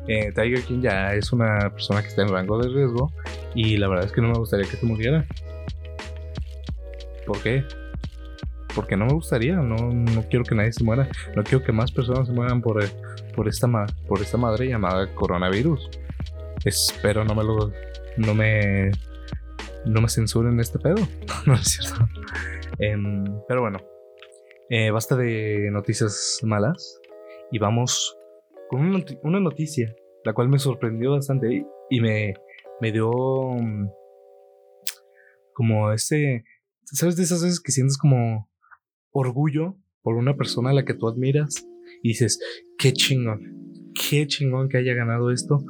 eh, 0.08 0.32
Tiger 0.34 0.64
King 0.64 0.82
ya 0.82 1.14
es 1.14 1.32
una 1.34 1.70
persona 1.70 2.02
que 2.02 2.08
está 2.08 2.22
en 2.22 2.30
rango 2.30 2.58
de 2.58 2.70
riesgo. 2.70 3.12
Y 3.56 3.78
la 3.78 3.88
verdad 3.88 4.06
es 4.06 4.12
que 4.12 4.22
no 4.22 4.30
me 4.30 4.40
gustaría 4.40 4.70
que 4.70 4.78
se 4.78 4.86
muriera. 4.86 5.26
¿Por 7.26 7.42
qué? 7.42 7.64
Porque 8.76 8.98
no 8.98 9.06
me 9.06 9.14
gustaría, 9.14 9.56
no, 9.56 9.92
no 9.92 10.24
quiero 10.30 10.44
que 10.44 10.56
nadie 10.56 10.74
se 10.74 10.84
muera, 10.84 11.08
no 11.36 11.44
quiero 11.44 11.64
que 11.64 11.72
más 11.72 11.92
personas 11.92 12.28
se 12.28 12.34
mueran 12.34 12.60
por, 12.62 12.84
por, 13.36 13.48
esta, 13.48 13.68
por 14.08 14.20
esta 14.20 14.38
madre 14.38 14.68
llamada 14.68 15.14
coronavirus. 15.14 15.90
Espero 16.66 17.24
no 17.24 17.36
me 17.36 17.44
lo, 17.44 17.72
no 18.18 18.34
me, 18.34 18.92
no 19.86 20.02
me 20.02 20.10
censuren 20.10 20.60
este 20.60 20.80
pedo, 20.80 21.08
no 21.46 21.54
es 21.54 21.68
cierto. 21.68 22.08
Em, 22.80 23.24
pero 23.48 23.62
bueno, 23.62 23.80
eh, 24.70 24.92
basta 24.92 25.16
de 25.16 25.70
noticias 25.72 26.40
malas 26.44 27.00
y 27.52 27.60
vamos 27.60 28.18
con 28.70 28.82
una, 28.82 29.40
noticia, 29.40 29.94
la 30.26 30.34
cual 30.34 30.50
me 30.50 30.60
sorprendió 30.60 31.12
bastante 31.12 31.66
y, 31.90 32.02
me, 32.02 32.34
me 32.82 32.92
dio 32.92 33.12
mm, 33.12 33.88
como 35.54 35.92
ese 35.92 36.44
¿Sabes 36.86 37.16
de 37.16 37.24
esas 37.24 37.42
veces 37.42 37.60
que 37.60 37.72
sientes 37.72 37.98
como 37.98 38.50
orgullo 39.12 39.78
por 40.02 40.16
una 40.16 40.36
persona 40.36 40.72
a 40.72 40.74
la 40.74 40.86
que 40.86 40.94
tú 40.94 41.08
admiras? 41.08 41.66
Y 42.04 42.10
dices, 42.10 42.40
qué 42.78 42.94
chingón, 42.94 43.92
qué 43.96 44.28
chingón 44.28 44.70
que 44.70 44.78
haya 44.78 44.94
ganado 44.94 45.32
esto, 45.32 45.64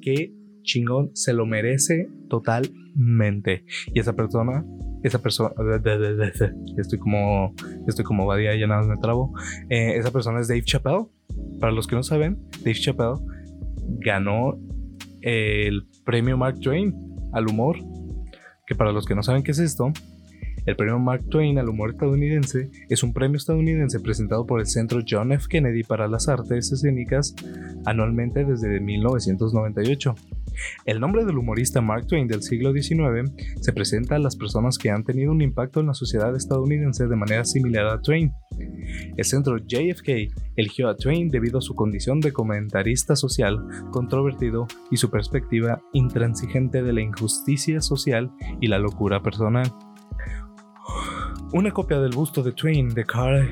qué 0.00 0.34
chingón, 0.62 1.10
se 1.14 1.32
lo 1.32 1.46
merece 1.46 2.08
totalmente. 2.28 3.64
Y 3.94 4.00
esa 4.00 4.16
persona, 4.16 4.64
esa 5.02 5.18
persona, 5.20 5.52
estoy 6.76 6.98
como, 6.98 7.54
estoy 7.86 8.04
como 8.04 8.26
Badía 8.26 8.54
y 8.54 8.66
nada 8.66 8.82
me 8.82 8.96
trabo. 8.96 9.32
Eh, 9.68 9.96
esa 9.96 10.10
persona 10.10 10.40
es 10.40 10.48
Dave 10.48 10.62
Chappelle. 10.62 11.06
Para 11.60 11.72
los 11.72 11.86
que 11.86 11.96
no 11.96 12.02
saben, 12.02 12.38
Dave 12.58 12.74
Chappelle 12.74 13.16
ganó 14.00 14.58
el 15.22 15.86
premio 16.04 16.36
Mark 16.36 16.60
Twain 16.60 16.94
al 17.32 17.48
humor. 17.48 17.76
Que 18.66 18.74
para 18.74 18.92
los 18.92 19.06
que 19.06 19.14
no 19.14 19.22
saben 19.22 19.42
qué 19.42 19.52
es 19.52 19.58
esto, 19.58 19.92
el 20.68 20.76
premio 20.76 20.98
Mark 20.98 21.24
Twain 21.30 21.58
al 21.58 21.70
humor 21.70 21.92
estadounidense 21.92 22.70
es 22.90 23.02
un 23.02 23.14
premio 23.14 23.38
estadounidense 23.38 24.00
presentado 24.00 24.44
por 24.44 24.60
el 24.60 24.66
Centro 24.66 25.00
John 25.08 25.32
F. 25.32 25.46
Kennedy 25.48 25.82
para 25.82 26.08
las 26.08 26.28
Artes 26.28 26.70
Escénicas 26.70 27.34
anualmente 27.86 28.44
desde 28.44 28.78
1998. 28.78 30.14
El 30.84 31.00
nombre 31.00 31.24
del 31.24 31.38
humorista 31.38 31.80
Mark 31.80 32.06
Twain 32.06 32.28
del 32.28 32.42
siglo 32.42 32.72
XIX 32.72 33.30
se 33.60 33.72
presenta 33.72 34.16
a 34.16 34.18
las 34.18 34.36
personas 34.36 34.78
que 34.78 34.90
han 34.90 35.04
tenido 35.04 35.32
un 35.32 35.42
impacto 35.42 35.80
en 35.80 35.86
la 35.86 35.94
sociedad 35.94 36.34
estadounidense 36.34 37.06
de 37.06 37.16
manera 37.16 37.44
similar 37.44 37.86
a 37.86 38.00
Twain. 38.00 38.32
El 39.16 39.24
centro 39.24 39.58
JFK 39.58 40.32
eligió 40.56 40.88
a 40.88 40.96
Twain 40.96 41.28
debido 41.28 41.58
a 41.58 41.62
su 41.62 41.74
condición 41.74 42.20
de 42.20 42.32
comentarista 42.32 43.16
social 43.16 43.58
controvertido 43.90 44.66
y 44.90 44.96
su 44.96 45.10
perspectiva 45.10 45.80
intransigente 45.92 46.82
de 46.82 46.92
la 46.92 47.00
injusticia 47.00 47.80
social 47.80 48.30
y 48.60 48.68
la 48.68 48.78
locura 48.78 49.22
personal. 49.22 49.72
Una 51.52 51.70
copia 51.70 51.98
del 51.98 52.14
busto 52.14 52.42
de 52.42 52.52
Twain 52.52 52.88
de, 52.88 53.04
Car 53.04 53.48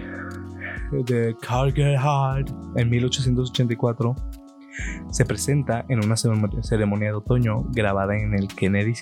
de 0.92 1.36
Cargerhard 1.40 2.46
en 2.76 2.90
1884 2.90 4.14
se 5.10 5.24
presenta 5.24 5.84
en 5.88 6.04
una 6.04 6.16
ceremonia 6.16 7.08
de 7.08 7.14
otoño 7.14 7.64
grabada 7.72 8.16
en 8.16 8.34
el 8.34 8.48
Kennedy 8.48 8.94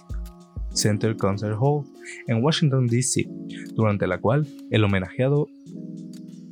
Center 0.75 1.17
Concert 1.17 1.57
Hall 1.61 1.85
en 2.27 2.43
Washington, 2.43 2.87
D.C., 2.87 3.27
durante 3.75 4.07
la 4.07 4.19
cual 4.19 4.47
el 4.71 4.85
homenajeado 4.85 5.47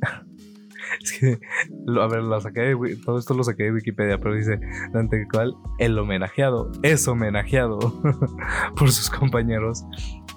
es 1.01 1.19
que, 1.19 1.39
a 1.99 2.07
ver, 2.07 2.23
lo 2.23 2.39
saqué 2.41 2.75
todo 3.05 3.19
esto 3.19 3.33
lo 3.33 3.43
saqué 3.43 3.63
de 3.63 3.73
Wikipedia, 3.73 4.19
pero 4.19 4.35
dice, 4.35 4.59
durante 4.91 5.21
el 5.21 5.27
cual 5.27 5.53
el 5.79 5.97
homenajeado 5.97 6.71
es 6.81 7.07
homenajeado 7.07 7.79
por 8.75 8.91
sus 8.91 9.09
compañeros 9.09 9.85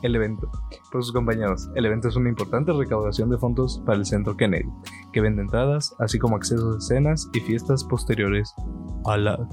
el 0.03 0.15
evento, 0.15 0.51
por 0.91 1.03
sus 1.03 1.13
compañeros. 1.13 1.69
El 1.75 1.87
evento 1.87 2.09
es 2.09 2.17
una 2.17 2.29
importante 2.29 2.73
recaudación 2.73 3.31
de 3.31 3.39
fondos 3.39 3.83
para 3.85 3.99
el 3.99 4.07
Centro 4.07 4.37
Kennedy, 4.37 4.69
que 5.13 5.21
vende 5.21 5.43
entradas, 5.43 5.95
así 5.99 6.19
como 6.19 6.37
accesos 6.37 6.75
a 6.75 6.79
escenas 6.79 7.29
y 7.33 7.41
fiestas 7.41 7.85
posteriores 7.85 8.55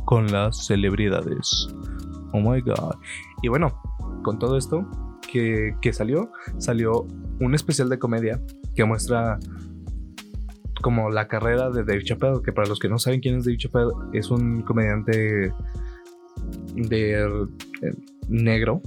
con 0.06 0.32
las 0.32 0.66
celebridades. 0.66 1.68
Oh 2.34 2.40
my 2.40 2.62
god. 2.62 2.96
Y 3.42 3.48
bueno, 3.48 3.82
con 4.24 4.40
todo 4.40 4.58
esto 4.58 4.86
que, 5.32 5.94
salió, 5.94 6.30
salió 6.58 7.08
un 7.40 7.56
especial 7.56 7.90
de 7.90 7.98
comedia 7.98 8.40
que 8.76 8.86
muestra 8.86 9.40
como 10.82 11.10
la 11.10 11.28
carrera 11.28 11.70
de 11.70 11.84
Dave 11.84 12.04
Chappelle, 12.04 12.42
que 12.44 12.52
para 12.52 12.68
los 12.68 12.80
que 12.80 12.90
no 12.90 13.00
saben 13.00 13.22
quién 13.22 13.38
es 13.38 13.46
Dave 13.46 13.58
Chappelle, 13.58 13.92
es 14.14 14.30
un 14.30 14.62
comediante 14.62 15.54
de 16.76 17.22
eh, 17.22 17.92
negro 18.28 18.82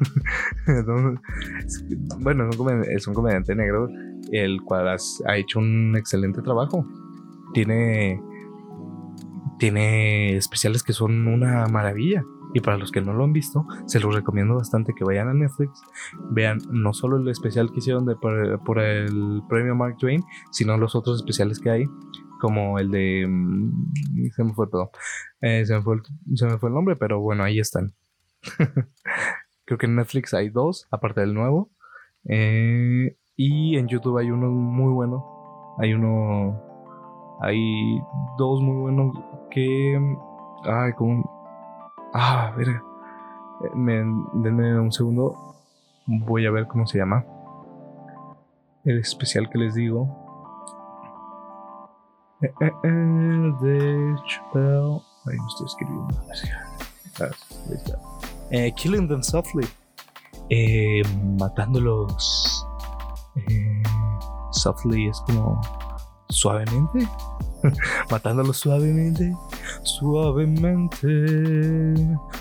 bueno, 2.20 2.48
es 2.88 3.06
un, 3.06 3.14
comediante 3.14 3.54
negro, 3.54 3.88
el 4.32 4.62
cual 4.62 4.88
ha 4.88 5.36
hecho 5.36 5.58
un 5.58 5.94
excelente 5.96 6.42
trabajo. 6.42 6.86
Tiene, 7.52 8.20
tiene 9.58 10.36
especiales 10.36 10.82
que 10.82 10.92
son 10.92 11.26
una 11.26 11.66
maravilla. 11.66 12.24
Y 12.52 12.60
para 12.60 12.78
los 12.78 12.90
que 12.90 13.00
no 13.00 13.12
lo 13.12 13.22
han 13.22 13.32
visto, 13.32 13.64
se 13.86 14.00
los 14.00 14.12
recomiendo 14.12 14.56
bastante 14.56 14.92
que 14.92 15.04
vayan 15.04 15.28
a 15.28 15.34
Netflix, 15.34 15.84
vean 16.32 16.58
no 16.72 16.92
solo 16.92 17.16
el 17.16 17.28
especial 17.28 17.70
que 17.70 17.78
hicieron 17.78 18.06
de, 18.06 18.16
por, 18.16 18.80
el 18.80 19.42
premio 19.48 19.76
Mark 19.76 19.98
Twain, 19.98 20.24
sino 20.50 20.76
los 20.76 20.96
otros 20.96 21.18
especiales 21.18 21.60
que 21.60 21.70
hay, 21.70 21.84
como 22.40 22.80
el 22.80 22.90
de... 22.90 23.24
Mm, 23.28 24.30
se 24.34 24.42
me 24.42 24.52
fue 24.52 24.66
todo. 24.68 24.90
Eh, 25.40 25.64
se, 25.64 25.76
me 25.76 25.82
fue 25.82 25.98
se 26.34 26.46
me 26.46 26.58
fue 26.58 26.70
el 26.70 26.74
nombre, 26.74 26.96
pero 26.96 27.20
bueno, 27.20 27.44
ahí 27.44 27.60
están. 27.60 27.94
Creo 29.70 29.78
que 29.78 29.86
en 29.86 29.94
Netflix 29.94 30.34
hay 30.34 30.48
dos, 30.48 30.88
aparte 30.90 31.20
del 31.20 31.32
nuevo. 31.32 31.70
Eh, 32.24 33.16
y 33.36 33.76
en 33.76 33.86
YouTube 33.86 34.18
hay 34.18 34.28
uno 34.32 34.48
muy 34.50 34.92
bueno. 34.92 35.76
Hay 35.78 35.94
uno. 35.94 36.60
Hay 37.40 38.02
dos 38.36 38.60
muy 38.62 38.80
buenos 38.80 39.16
que. 39.48 39.96
Ay, 40.64 40.92
como. 40.94 41.22
Ah, 42.12 42.48
a 42.48 42.56
ver. 42.56 42.66
Eh, 42.66 43.70
denme 44.42 44.80
un 44.80 44.90
segundo. 44.90 45.36
Voy 46.04 46.46
a 46.46 46.50
ver 46.50 46.66
cómo 46.66 46.84
se 46.88 46.98
llama. 46.98 47.24
El 48.84 48.98
especial 48.98 49.48
que 49.50 49.58
les 49.58 49.76
digo. 49.76 50.08
Eh, 52.42 52.50
de 52.50 54.16
Chappelle. 54.26 55.00
Ahí 55.26 55.36
no 55.36 55.46
estoy 55.46 55.66
escribiendo. 55.66 56.14
Ah, 57.20 57.30
ahí 57.68 57.74
está. 57.76 58.19
Eh, 58.50 58.72
killing 58.74 59.06
Them 59.06 59.22
Softly, 59.22 59.66
eh, 60.48 61.02
matándolos 61.38 62.66
eh, 63.36 63.82
softly 64.50 65.08
es 65.08 65.20
como 65.20 65.60
suavemente, 66.28 67.06
matándolos 68.10 68.56
suavemente, 68.56 69.32
suavemente. 69.84 71.06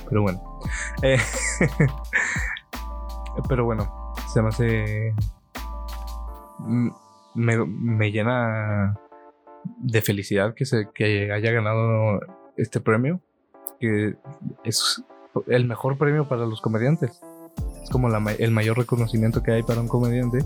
Pero 0.10 0.22
bueno, 0.24 0.60
pero 3.48 3.66
bueno, 3.66 4.14
se 4.34 4.42
me 4.42 4.48
hace. 4.50 5.14
Me, 7.36 7.64
me, 7.66 8.12
llena 8.12 9.00
de 9.78 10.02
felicidad 10.02 10.56
que, 10.56 10.66
se, 10.66 10.90
que 10.94 11.32
haya 11.32 11.52
ganado 11.52 12.20
este 12.58 12.82
premio, 12.82 13.22
que 13.80 14.16
es 14.64 15.04
el 15.48 15.66
mejor 15.66 15.98
premio 15.98 16.28
para 16.28 16.46
los 16.46 16.62
comediantes. 16.62 17.22
Es 17.84 17.90
como 17.90 18.08
el 18.08 18.52
mayor 18.52 18.78
reconocimiento 18.78 19.42
que 19.42 19.52
hay 19.52 19.64
para 19.64 19.82
un 19.82 19.88
comediante 19.88 20.40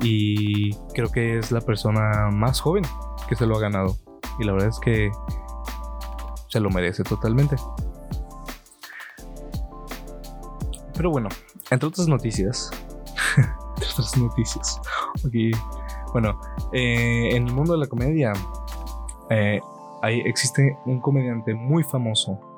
y 0.00 0.74
creo 0.94 1.10
que 1.10 1.38
es 1.38 1.52
la 1.52 1.60
persona 1.60 2.30
más 2.32 2.60
joven 2.60 2.84
que 3.28 3.36
se 3.36 3.46
lo 3.46 3.56
ha 3.56 3.60
ganado. 3.60 3.96
Y 4.38 4.44
la 4.44 4.52
verdad 4.52 4.68
es 4.68 4.78
que 4.78 5.10
se 6.48 6.60
lo 6.60 6.70
merece 6.70 7.02
totalmente. 7.04 7.56
Pero 10.94 11.10
bueno, 11.10 11.28
entre 11.70 11.88
otras 11.88 12.08
noticias, 12.08 12.70
entre 13.36 13.88
otras 13.90 14.16
noticias, 14.16 14.80
bueno, 16.12 16.40
eh, 16.72 17.30
en 17.32 17.46
el 17.46 17.52
mundo 17.54 17.72
de 17.74 17.78
la 17.78 17.86
comedia 17.86 18.32
eh, 19.30 19.60
hay, 20.02 20.20
existe 20.20 20.76
un 20.86 21.00
comediante 21.00 21.54
muy 21.54 21.84
famoso 21.84 22.49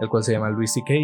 el 0.00 0.08
cual 0.08 0.24
se 0.24 0.32
llama 0.32 0.50
Louis 0.50 0.72
C.K. 0.72 0.94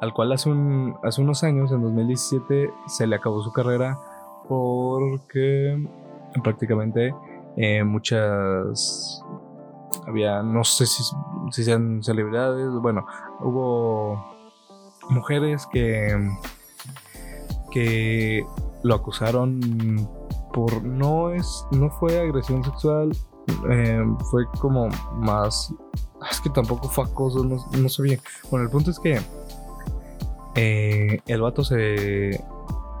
al 0.00 0.12
cual 0.12 0.32
hace, 0.32 0.50
un, 0.50 0.96
hace 1.02 1.20
unos 1.20 1.44
años, 1.44 1.72
en 1.72 1.82
2017, 1.82 2.70
se 2.86 3.06
le 3.06 3.16
acabó 3.16 3.42
su 3.42 3.52
carrera 3.52 3.98
porque 4.48 5.86
prácticamente 6.42 7.14
eh, 7.56 7.84
muchas 7.84 9.22
había 10.06 10.42
no 10.42 10.64
sé 10.64 10.86
si, 10.86 11.02
si 11.50 11.64
sean 11.64 12.02
celebridades 12.02 12.70
bueno 12.80 13.04
hubo 13.40 14.24
mujeres 15.10 15.66
que 15.72 16.16
que 17.70 18.44
lo 18.82 18.94
acusaron 18.94 20.08
por 20.52 20.82
no 20.82 21.30
es 21.30 21.66
no 21.72 21.90
fue 21.90 22.18
agresión 22.18 22.64
sexual 22.64 23.10
eh, 23.70 24.04
fue 24.30 24.46
como 24.60 24.88
más 25.14 25.74
es 26.30 26.40
que 26.40 26.50
tampoco 26.50 26.88
fue 26.88 27.04
acoso 27.04 27.44
no, 27.44 27.64
no 27.78 27.88
sé 27.88 28.20
bueno 28.50 28.64
el 28.64 28.70
punto 28.70 28.90
es 28.90 28.98
que 28.98 29.20
eh, 30.54 31.20
el 31.26 31.40
vato 31.40 31.62
se 31.62 32.30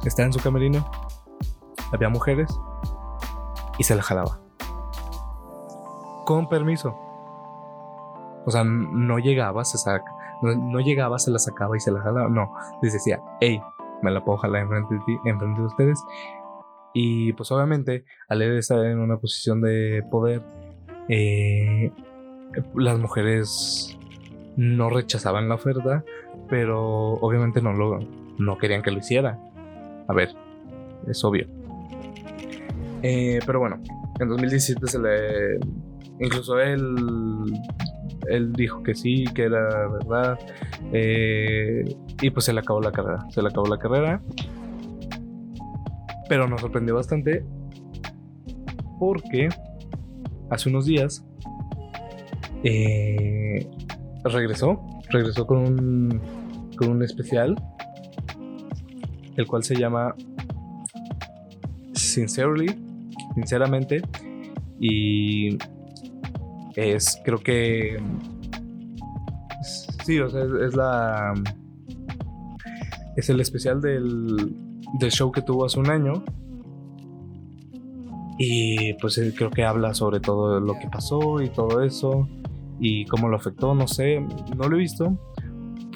está 0.04 0.22
en 0.22 0.32
su 0.32 0.40
camerino 0.40 0.88
había 1.92 2.08
mujeres 2.08 2.50
y 3.78 3.84
se 3.84 3.94
la 3.94 4.02
jalaba. 4.02 4.40
Con 6.24 6.48
permiso. 6.48 6.96
O 8.44 8.50
sea 8.50 8.64
no 8.64 9.18
llegaba 9.18 9.64
se 9.64 9.78
saca 9.78 10.14
no, 10.40 10.78
llegaba 10.78 11.18
se 11.18 11.30
la 11.30 11.38
sacaba 11.38 11.76
y 11.76 11.80
se 11.80 11.90
la 11.90 12.00
jalaba. 12.00 12.28
No 12.28 12.54
les 12.82 12.92
decía 12.92 13.20
hey 13.40 13.60
me 14.02 14.10
la 14.10 14.24
puedo 14.24 14.38
jalar 14.38 14.62
enfrente 14.62 14.94
de, 14.94 15.00
ti, 15.06 15.18
enfrente 15.24 15.60
de 15.60 15.66
ustedes 15.66 16.00
y 16.94 17.32
pues 17.32 17.50
obviamente 17.50 18.04
al 18.28 18.42
estar 18.42 18.84
en 18.84 19.00
una 19.00 19.18
posición 19.18 19.60
de 19.60 20.04
poder 20.10 20.42
eh, 21.08 21.92
las 22.74 22.98
mujeres 22.98 23.96
no 24.56 24.90
rechazaban 24.90 25.48
la 25.48 25.54
oferta, 25.54 26.04
pero 26.48 27.12
obviamente 27.14 27.62
no 27.62 27.72
lo 27.72 28.00
no 28.38 28.56
querían 28.56 28.82
que 28.82 28.90
lo 28.90 28.98
hiciera. 28.98 29.38
A 30.06 30.14
ver, 30.14 30.30
es 31.06 31.22
obvio. 31.24 31.46
Eh, 33.02 33.40
pero 33.44 33.60
bueno, 33.60 33.80
en 34.18 34.28
2017 34.28 34.86
se 34.86 34.98
le. 34.98 35.58
Incluso 36.20 36.58
él. 36.58 36.96
Él 38.28 38.52
dijo 38.52 38.82
que 38.82 38.94
sí, 38.94 39.24
que 39.34 39.44
era 39.44 39.88
verdad. 39.88 40.38
Eh, 40.92 41.84
y 42.20 42.30
pues 42.30 42.44
se 42.44 42.52
le 42.52 42.60
acabó 42.60 42.80
la 42.80 42.92
carrera. 42.92 43.26
Se 43.30 43.42
le 43.42 43.48
acabó 43.48 43.66
la 43.66 43.78
carrera. 43.78 44.22
Pero 46.28 46.48
nos 46.48 46.60
sorprendió 46.60 46.94
bastante. 46.94 47.44
Porque 48.98 49.48
hace 50.50 50.68
unos 50.68 50.86
días 50.86 51.24
eh, 52.64 53.66
regresó, 54.24 54.80
regresó 55.10 55.46
con 55.46 55.58
un, 55.58 56.20
con 56.76 56.90
un 56.90 57.02
especial, 57.02 57.54
el 59.36 59.46
cual 59.46 59.62
se 59.62 59.76
llama 59.76 60.14
Sincerely, 61.94 62.74
sinceramente, 63.34 64.02
y 64.80 65.56
es, 66.74 67.20
creo 67.24 67.38
que, 67.38 67.98
sí, 70.04 70.18
o 70.18 70.28
sea, 70.28 70.42
es, 70.66 70.74
la, 70.74 71.34
es 73.16 73.30
el 73.30 73.40
especial 73.40 73.80
del, 73.80 74.54
del 74.98 75.10
show 75.10 75.30
que 75.30 75.42
tuvo 75.42 75.64
hace 75.64 75.78
un 75.78 75.90
año, 75.90 76.24
y 78.40 78.94
pues 78.94 79.18
eh, 79.18 79.32
creo 79.36 79.50
que 79.50 79.64
habla 79.64 79.94
sobre 79.94 80.20
todo 80.20 80.60
lo 80.60 80.78
que 80.78 80.88
pasó 80.88 81.42
y 81.42 81.48
todo 81.48 81.82
eso 81.82 82.28
y 82.80 83.04
cómo 83.06 83.28
lo 83.28 83.36
afectó, 83.36 83.74
no 83.74 83.88
sé, 83.88 84.20
no 84.20 84.68
lo 84.68 84.76
he 84.76 84.80
visto 84.80 85.18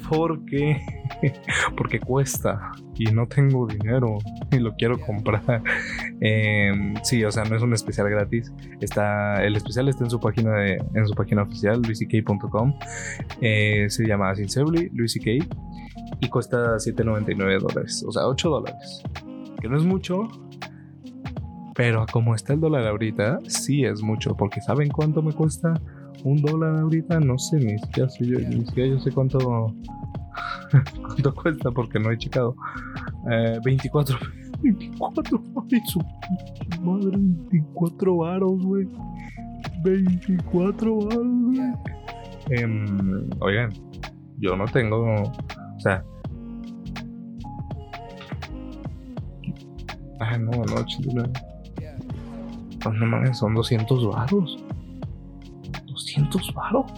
porque 0.08 0.80
porque 1.76 2.00
cuesta 2.00 2.72
y 2.96 3.04
no 3.06 3.26
tengo 3.26 3.66
dinero 3.66 4.18
y 4.50 4.58
lo 4.58 4.74
quiero 4.74 4.98
comprar. 5.00 5.62
Em, 6.24 6.94
sí, 7.02 7.24
o 7.24 7.32
sea, 7.32 7.42
no 7.44 7.56
es 7.56 7.62
un 7.62 7.72
especial 7.72 8.08
gratis. 8.08 8.52
Está 8.80 9.42
el 9.44 9.56
especial 9.56 9.88
está 9.88 10.04
en 10.04 10.10
su 10.10 10.20
página 10.20 10.54
de, 10.54 10.80
en 10.94 11.08
su 11.08 11.14
página 11.14 11.42
oficial 11.42 11.82
luisikay.com. 11.82 12.74
Eh, 13.40 13.86
se 13.88 14.06
llama 14.06 14.32
Sincerely 14.36 14.90
Luisikay 14.94 15.40
y 16.20 16.28
cuesta 16.28 16.76
7.99 16.76 17.58
dólares, 17.58 18.04
o 18.06 18.12
sea, 18.12 18.28
8 18.28 18.50
dólares. 18.50 19.02
Que 19.60 19.68
no 19.68 19.76
es 19.76 19.82
mucho, 19.82 20.28
pero 21.74 22.06
como 22.12 22.36
está 22.36 22.52
el 22.52 22.60
dólar 22.60 22.86
ahorita, 22.86 23.40
sí 23.48 23.84
es 23.84 24.00
mucho, 24.00 24.36
porque 24.36 24.60
¿saben 24.60 24.90
cuánto 24.90 25.22
me 25.22 25.32
cuesta 25.32 25.74
un 26.24 26.42
dólar 26.42 26.80
ahorita? 26.80 27.20
No 27.20 27.38
sé, 27.38 27.56
ni 27.58 27.78
siquiera, 27.78 28.08
yo, 28.20 28.38
ni 28.48 28.66
siquiera 28.66 28.90
yo 28.90 29.00
sé 29.00 29.10
cuánto, 29.12 29.38
cuánto 31.00 31.34
cuesta, 31.34 31.70
porque 31.70 31.98
no 31.98 32.10
he 32.10 32.18
checado. 32.18 32.54
Eh, 33.30 33.58
24, 33.64 34.16
24, 34.62 35.42
ay, 35.72 35.80
su 35.86 36.00
madre, 36.82 37.10
24 37.16 38.16
varos, 38.16 38.62
güey. 38.64 38.88
24 39.84 40.96
varos, 40.96 41.26
güey. 41.42 41.60
Eh, 42.50 42.66
oigan, 43.40 43.70
yo 44.38 44.56
no 44.56 44.64
tengo, 44.66 45.04
o 45.04 45.80
sea, 45.80 46.04
Ah, 50.24 50.38
no, 50.38 50.52
no, 50.52 50.86
chile. 50.86 51.24
No 52.84 53.06
mames, 53.06 53.38
son 53.38 53.54
200 53.54 54.06
varos. 54.06 54.61
200 56.12 56.54
varos. 56.54 56.92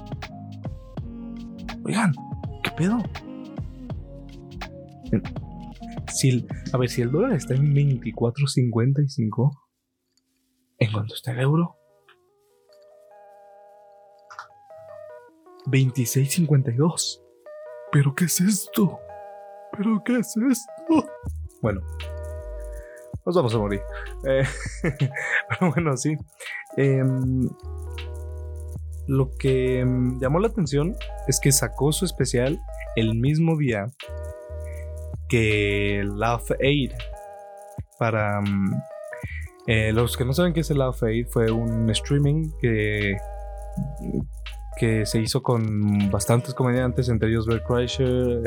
Oigan, 1.85 2.12
¿qué 2.62 2.70
pedo? 2.72 2.98
Si 6.12 6.46
a 6.72 6.77
ver, 6.77 6.88
si 6.88 7.03
el 7.03 7.12
dólar 7.12 7.33
está 7.33 7.55
en 7.55 7.74
24.55, 7.74 9.59
¿en 10.79 10.92
cuánto 10.92 11.14
está 11.14 11.33
el 11.33 11.40
euro? 11.40 11.77
26.52. 15.66 17.20
¿Pero 17.92 18.14
qué 18.14 18.24
es 18.24 18.40
esto? 18.40 18.98
¿Pero 19.77 20.03
qué 20.05 20.18
es 20.18 20.35
esto? 20.37 21.09
Bueno, 21.62 21.81
nos 23.24 23.37
vamos 23.37 23.55
a 23.55 23.59
morir. 23.59 23.81
Eh, 24.27 24.44
pero 25.48 25.72
bueno, 25.72 25.96
sí. 25.96 26.16
Em, 26.77 27.48
lo 29.06 29.30
que 29.38 29.80
em, 29.80 30.18
llamó 30.20 30.38
la 30.38 30.48
atención 30.48 30.96
es 31.28 31.40
que 31.40 31.52
sacó 31.52 31.92
su 31.92 32.04
especial 32.04 32.60
el 32.96 33.14
mismo 33.14 33.56
día 33.56 33.86
que 35.28 36.02
Love 36.04 36.52
Aid. 36.60 36.92
Para 37.98 38.38
em, 38.38 38.72
eh, 39.66 39.92
los 39.92 40.16
que 40.16 40.24
no 40.24 40.32
saben 40.32 40.52
qué 40.52 40.60
es 40.60 40.70
el 40.70 40.78
Love 40.78 41.02
Aid, 41.04 41.26
fue 41.28 41.50
un 41.50 41.88
streaming 41.90 42.50
que, 42.60 43.16
que 44.78 45.06
se 45.06 45.20
hizo 45.20 45.42
con 45.42 46.10
bastantes 46.10 46.54
comediantes, 46.54 47.08
entre 47.08 47.28
ellos 47.30 47.46
Bert 47.46 47.64
Kreischer, 47.66 48.42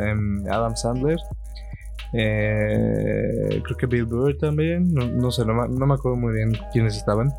Adam 0.49 0.75
Sandler 0.75 1.17
eh, 2.13 3.61
creo 3.63 3.77
que 3.77 3.85
Bill 3.85 4.05
Burr 4.05 4.37
también. 4.37 4.93
No, 4.93 5.31
sé, 5.31 5.45
no, 5.45 5.53
me 5.53 5.93
acuerdo 5.93 6.17
muy 6.17 6.33
bien 6.33 6.53
quiénes 6.71 6.95
estaban. 6.97 7.31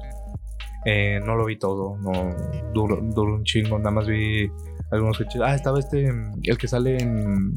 Eh, 0.84 1.20
no 1.24 1.36
lo 1.36 1.44
vi 1.44 1.58
todo, 1.58 1.96
no 1.98 2.34
duro, 2.72 2.98
un 3.34 3.44
chingo, 3.44 3.78
nada 3.78 3.90
más 3.90 4.06
vi 4.06 4.50
algunos 4.90 5.22
Ah, 5.42 5.54
estaba 5.54 5.78
este, 5.78 6.08
el 6.42 6.58
que 6.58 6.68
sale 6.68 6.98
en, 6.98 7.52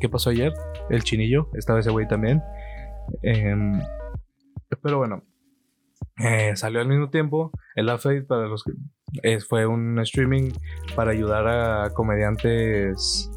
¿Qué 0.00 0.08
pasó 0.10 0.30
ayer? 0.30 0.52
El 0.90 1.02
chinillo, 1.04 1.48
estaba 1.54 1.80
ese 1.80 1.90
güey 1.90 2.08
también. 2.08 2.42
Em, 3.22 3.80
pero 4.82 4.98
bueno, 4.98 5.22
eh, 6.18 6.52
salió 6.56 6.80
al 6.80 6.88
mismo 6.88 7.10
tiempo. 7.10 7.52
El 7.76 7.88
Afraid 7.88 8.24
para 8.26 8.46
los 8.46 8.64
que 8.64 8.72
fue 9.48 9.66
un 9.66 9.98
streaming 10.00 10.52
para 10.96 11.10
ayudar 11.10 11.46
a 11.46 11.90
comediantes 11.90 13.30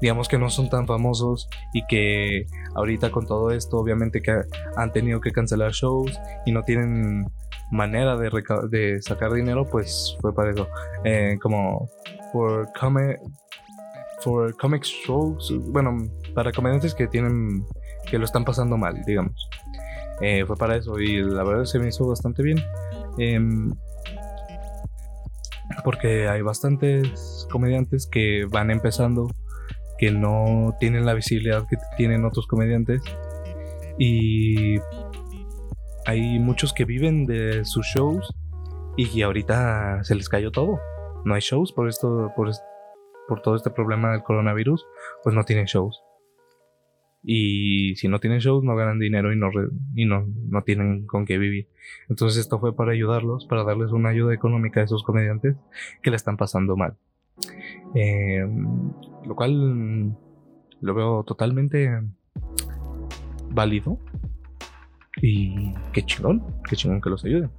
digamos 0.00 0.28
que 0.28 0.38
no 0.38 0.48
son 0.48 0.70
tan 0.70 0.86
famosos 0.86 1.48
y 1.72 1.86
que 1.86 2.46
ahorita 2.74 3.10
con 3.10 3.26
todo 3.26 3.50
esto 3.50 3.76
obviamente 3.76 4.22
que 4.22 4.42
han 4.76 4.92
tenido 4.92 5.20
que 5.20 5.30
cancelar 5.30 5.72
shows 5.72 6.18
y 6.46 6.52
no 6.52 6.62
tienen 6.62 7.26
manera 7.70 8.16
de, 8.16 9.02
sacar 9.02 9.32
dinero 9.32 9.64
pues 9.64 10.16
fue 10.20 10.34
para 10.34 10.50
eso 10.50 10.68
eh, 11.04 11.38
como 11.40 11.88
for, 12.32 12.68
for 14.20 14.56
comic 14.56 14.82
shows 14.82 15.52
bueno 15.68 15.96
para 16.34 16.52
comediantes 16.52 16.94
que 16.94 17.06
tienen 17.06 17.64
que 18.08 18.18
lo 18.18 18.24
están 18.24 18.44
pasando 18.44 18.76
mal 18.76 19.02
digamos 19.06 19.48
eh, 20.20 20.44
fue 20.46 20.56
para 20.56 20.76
eso 20.76 20.98
y 20.98 21.22
la 21.22 21.44
verdad 21.44 21.64
se 21.64 21.78
me 21.78 21.88
hizo 21.88 22.06
bastante 22.06 22.42
bien 22.42 22.58
em, 23.18 23.72
porque 25.84 26.28
hay 26.28 26.42
bastantes 26.42 27.46
comediantes 27.50 28.06
que 28.06 28.46
van 28.50 28.70
empezando 28.70 29.28
que 30.00 30.10
no 30.10 30.74
tienen 30.80 31.04
la 31.04 31.12
visibilidad 31.12 31.66
que 31.68 31.76
tienen 31.98 32.24
otros 32.24 32.46
comediantes. 32.46 33.02
Y 33.98 34.78
hay 36.06 36.38
muchos 36.38 36.72
que 36.72 36.84
viven 36.84 37.26
de 37.26 37.64
sus 37.64 37.86
shows 37.86 38.34
y 38.96 39.22
ahorita 39.22 40.02
se 40.04 40.14
les 40.14 40.28
cayó 40.28 40.50
todo. 40.50 40.80
No 41.24 41.34
hay 41.34 41.40
shows 41.40 41.72
por 41.72 41.88
esto, 41.88 42.32
por, 42.36 42.50
todo 43.42 43.54
este 43.54 43.70
problema 43.70 44.12
del 44.12 44.22
coronavirus, 44.22 44.86
pues 45.22 45.34
no 45.34 45.44
tienen 45.44 45.66
shows. 45.66 46.02
Y 47.22 47.94
si 47.96 48.08
no 48.08 48.18
tienen 48.18 48.40
shows, 48.40 48.64
no 48.64 48.74
ganan 48.76 48.98
dinero 48.98 49.32
y 49.32 49.36
no, 49.36 49.50
y 49.94 50.06
no, 50.06 50.26
no 50.48 50.62
tienen 50.62 51.06
con 51.06 51.26
qué 51.26 51.38
vivir. 51.38 51.68
Entonces 52.08 52.40
esto 52.40 52.58
fue 52.58 52.74
para 52.74 52.92
ayudarlos, 52.92 53.46
para 53.46 53.64
darles 53.64 53.92
una 53.92 54.08
ayuda 54.08 54.34
económica 54.34 54.80
a 54.80 54.84
esos 54.84 55.02
comediantes 55.02 55.56
que 56.02 56.10
le 56.10 56.16
están 56.16 56.36
pasando 56.36 56.76
mal. 56.76 56.96
Eh, 57.94 58.46
lo 59.24 59.34
cual 59.36 60.16
lo 60.80 60.94
veo 60.94 61.24
totalmente 61.24 62.00
válido. 63.50 63.98
Y 65.22 65.74
qué 65.92 66.04
chingón, 66.04 66.42
qué 66.68 66.76
chingón 66.76 67.00
que 67.00 67.10
los 67.10 67.24
ayuden. 67.24 67.50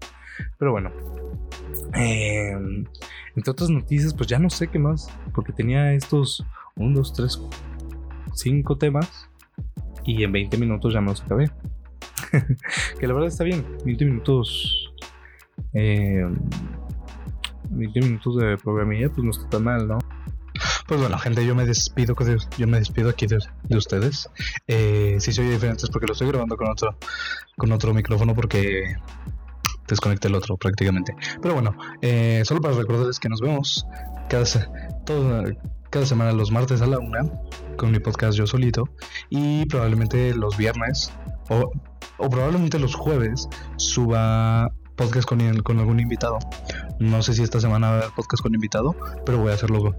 Pero 0.57 0.71
bueno, 0.71 0.91
eh, 1.95 2.57
entre 3.35 3.51
otras 3.51 3.69
noticias, 3.69 4.13
pues 4.13 4.27
ya 4.27 4.39
no 4.39 4.49
sé 4.49 4.67
qué 4.67 4.79
más, 4.79 5.09
porque 5.33 5.53
tenía 5.53 5.93
estos 5.93 6.45
1, 6.75 6.97
2, 6.97 7.13
3, 7.13 7.41
5 8.33 8.77
temas 8.77 9.29
y 10.05 10.23
en 10.23 10.31
20 10.31 10.57
minutos 10.57 10.93
ya 10.93 11.01
me 11.01 11.07
los 11.07 11.21
acabé. 11.21 11.51
que 12.99 13.07
la 13.07 13.13
verdad 13.13 13.27
está 13.27 13.43
bien, 13.43 13.65
20 13.85 14.05
minutos. 14.05 14.93
Eh, 15.73 16.25
20 17.69 18.01
minutos 18.01 18.37
de 18.37 18.57
programilla, 18.57 19.09
pues 19.09 19.23
no 19.23 19.31
está 19.31 19.47
tan 19.49 19.63
mal, 19.63 19.87
¿no? 19.87 19.97
Pues 20.91 20.99
bueno, 20.99 21.17
gente, 21.19 21.45
yo 21.45 21.55
me 21.55 21.65
despido, 21.65 22.13
yo 22.57 22.67
me 22.67 22.77
despido 22.77 23.09
aquí 23.09 23.25
de, 23.25 23.37
ustedes. 23.77 24.29
Eh, 24.67 25.15
si 25.21 25.31
soy 25.31 25.47
diferente 25.47 25.85
es 25.85 25.89
porque 25.89 26.05
lo 26.05 26.11
estoy 26.11 26.27
grabando 26.27 26.57
con 26.57 26.69
otro, 26.69 26.97
con 27.55 27.71
otro 27.71 27.93
micrófono 27.93 28.35
porque 28.35 28.97
desconecté 29.87 30.27
el 30.27 30.35
otro 30.35 30.57
prácticamente. 30.57 31.15
Pero 31.41 31.53
bueno, 31.53 31.77
eh, 32.01 32.41
solo 32.43 32.59
para 32.59 32.75
recordarles 32.75 33.21
que 33.21 33.29
nos 33.29 33.39
vemos 33.39 33.85
cada, 34.27 34.43
cada 35.89 36.05
semana 36.05 36.33
los 36.33 36.51
martes 36.51 36.81
a 36.81 36.87
la 36.87 36.99
una 36.99 37.21
con 37.77 37.91
mi 37.91 37.99
podcast 37.99 38.37
yo 38.37 38.45
solito 38.45 38.89
y 39.29 39.65
probablemente 39.67 40.35
los 40.35 40.57
viernes 40.57 41.13
o, 41.47 41.71
o 42.17 42.29
probablemente 42.29 42.79
los 42.79 42.95
jueves 42.95 43.47
suba 43.77 44.69
podcast 44.97 45.25
con, 45.25 45.61
con 45.61 45.79
algún 45.79 46.01
invitado. 46.01 46.37
No 46.99 47.23
sé 47.23 47.33
si 47.33 47.43
esta 47.43 47.61
semana 47.61 47.91
va 47.91 47.93
a 47.93 47.97
haber 47.99 48.11
podcast 48.13 48.43
con 48.43 48.53
invitado, 48.53 48.93
pero 49.25 49.37
voy 49.37 49.51
a 49.51 49.53
hacerlo 49.53 49.95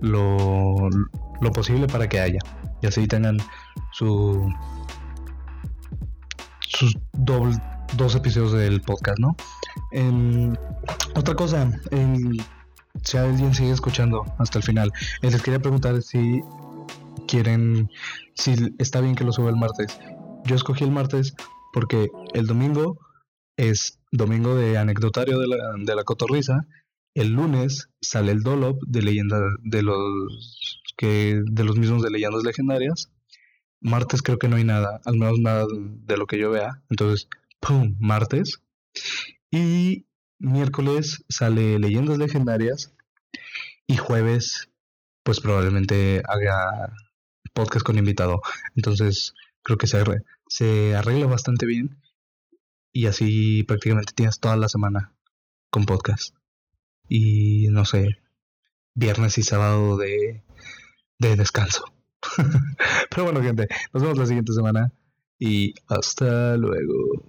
lo, 0.00 0.88
lo 1.40 1.52
posible 1.52 1.86
para 1.86 2.08
que 2.08 2.20
haya. 2.20 2.38
Y 2.82 2.86
así 2.86 3.06
tengan 3.06 3.38
su 3.92 4.52
sus 6.60 6.96
doble, 7.12 7.56
dos 7.96 8.14
episodios 8.14 8.52
del 8.52 8.80
podcast, 8.80 9.18
¿no? 9.18 9.36
otra 11.14 11.34
cosa, 11.34 11.70
si 13.04 13.16
alguien 13.16 13.54
sigue 13.54 13.70
escuchando 13.70 14.24
hasta 14.38 14.58
el 14.58 14.64
final, 14.64 14.92
eh, 15.22 15.30
les 15.30 15.42
quería 15.42 15.60
preguntar 15.60 16.02
si 16.02 16.42
quieren, 17.26 17.90
si 18.34 18.54
está 18.78 19.00
bien 19.00 19.14
que 19.14 19.24
lo 19.24 19.32
suba 19.32 19.50
el 19.50 19.56
martes. 19.56 19.98
Yo 20.44 20.56
escogí 20.56 20.84
el 20.84 20.90
martes 20.90 21.34
porque 21.72 22.08
el 22.34 22.46
domingo 22.46 22.98
es 23.56 23.98
domingo 24.12 24.54
de 24.54 24.78
anecdotario 24.78 25.38
de 25.38 25.48
la, 25.48 25.56
de 25.78 25.94
la 25.94 26.04
cotorriza. 26.04 26.66
El 27.18 27.32
lunes 27.32 27.90
sale 28.00 28.30
el 28.30 28.44
Dolop 28.44 28.80
de 28.86 29.02
leyenda 29.02 29.40
de 29.64 29.82
los 29.82 30.80
que 30.96 31.42
de 31.44 31.64
los 31.64 31.76
mismos 31.76 32.00
de 32.00 32.10
leyendas 32.10 32.44
legendarias. 32.44 33.10
Martes 33.80 34.22
creo 34.22 34.38
que 34.38 34.46
no 34.46 34.54
hay 34.54 34.62
nada, 34.62 35.00
al 35.04 35.18
menos 35.18 35.40
nada 35.40 35.66
de 35.68 36.16
lo 36.16 36.28
que 36.28 36.38
yo 36.38 36.48
vea. 36.50 36.80
Entonces, 36.88 37.28
¡pum! 37.58 37.96
Martes. 37.98 38.62
Y 39.50 40.06
miércoles 40.38 41.24
sale 41.28 41.80
leyendas 41.80 42.18
legendarias. 42.18 42.94
Y 43.88 43.96
jueves, 43.96 44.70
pues 45.24 45.40
probablemente 45.40 46.22
haga 46.28 46.92
podcast 47.52 47.84
con 47.84 47.98
invitado. 47.98 48.42
Entonces, 48.76 49.34
creo 49.64 49.76
que 49.76 49.88
se, 49.88 50.04
se 50.46 50.94
arregla 50.94 51.26
bastante 51.26 51.66
bien 51.66 52.00
y 52.92 53.06
así 53.06 53.64
prácticamente 53.64 54.12
tienes 54.14 54.38
toda 54.38 54.56
la 54.56 54.68
semana 54.68 55.16
con 55.68 55.84
podcast. 55.84 56.37
Y 57.08 57.68
no 57.70 57.84
sé, 57.84 58.18
viernes 58.94 59.38
y 59.38 59.42
sábado 59.42 59.96
de, 59.96 60.42
de 61.18 61.36
descanso. 61.36 61.84
Pero 63.10 63.24
bueno, 63.24 63.42
gente, 63.42 63.68
nos 63.92 64.02
vemos 64.02 64.18
la 64.18 64.26
siguiente 64.26 64.52
semana 64.52 64.92
y 65.38 65.74
hasta 65.88 66.56
luego. 66.56 67.24